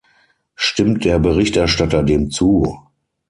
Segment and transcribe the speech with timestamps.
[0.55, 2.87] Stimmt der Berichterstatter dem zu?